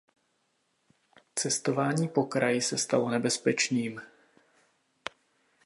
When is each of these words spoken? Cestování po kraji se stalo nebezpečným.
Cestování 1.39 2.07
po 2.07 2.25
kraji 2.25 2.61
se 2.61 2.77
stalo 2.77 3.09
nebezpečným. 3.09 4.01